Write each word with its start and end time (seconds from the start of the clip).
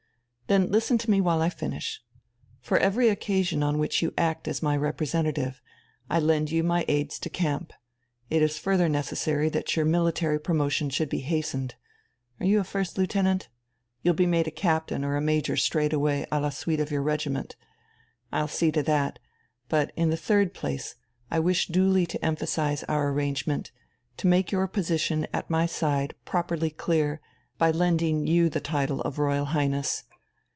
"Then 0.47 0.69
listen 0.69 0.97
to 0.97 1.09
me 1.09 1.21
while 1.21 1.41
I 1.41 1.47
finish. 1.49 2.03
For 2.59 2.77
every 2.77 3.07
occasion 3.07 3.63
on 3.63 3.77
which 3.77 4.01
you 4.01 4.13
act 4.17 4.49
as 4.49 4.61
my 4.61 4.75
representative, 4.75 5.61
I 6.09 6.19
lend 6.19 6.51
you 6.51 6.61
my 6.61 6.83
aides 6.89 7.19
de 7.19 7.29
camp. 7.29 7.71
It 8.29 8.41
is 8.41 8.57
further 8.57 8.89
necessary 8.89 9.47
that 9.47 9.77
your 9.77 9.85
military 9.85 10.41
promotion 10.41 10.89
should 10.89 11.07
be 11.07 11.19
hastened 11.21 11.75
are 12.41 12.45
you 12.45 12.61
first 12.65 12.97
lieutenant? 12.97 13.47
You'll 14.03 14.13
be 14.13 14.25
made 14.25 14.45
a 14.45 14.51
captain 14.51 15.05
or 15.05 15.15
a 15.15 15.21
major 15.21 15.55
straight 15.55 15.93
away 15.93 16.25
à 16.33 16.41
la 16.41 16.49
suite 16.49 16.81
of 16.81 16.91
your 16.91 17.01
regiment 17.01 17.55
I'll 18.33 18.49
see 18.49 18.73
to 18.73 18.83
that; 18.83 19.19
but 19.69 19.93
in 19.95 20.09
the 20.09 20.17
third 20.17 20.53
place, 20.53 20.95
I 21.31 21.39
wish 21.39 21.67
duly 21.69 22.05
to 22.07 22.25
emphasize 22.25 22.83
our 22.89 23.09
arrangement, 23.09 23.71
to 24.17 24.27
make 24.27 24.51
your 24.51 24.67
position 24.67 25.27
at 25.33 25.49
my 25.49 25.65
side 25.65 26.13
properly 26.25 26.71
clear, 26.71 27.21
by 27.57 27.71
lending 27.71 28.27
you 28.27 28.49
the 28.49 28.59
title 28.59 28.99
of 29.03 29.17
'Royal 29.17 29.45
Highness.' 29.45 30.03